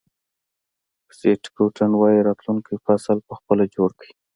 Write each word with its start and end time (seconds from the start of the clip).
سیټ 1.17 1.43
گودن 1.55 1.91
وایي 1.97 2.19
راتلونکی 2.27 2.75
فصل 2.85 3.17
په 3.27 3.33
خپله 3.39 3.63
جوړ 3.75 3.89
کړئ. 3.99 4.11